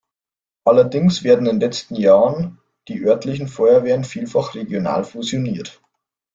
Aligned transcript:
Allerdings 0.65 1.23
werden 1.23 1.45
in 1.45 1.59
letzten 1.59 1.93
Jahren 1.93 2.57
die 2.87 3.03
örtlichen 3.05 3.47
Feuerwehren 3.47 4.03
vielfach 4.03 4.55
regional 4.55 5.03
fusioniert. 5.03 5.79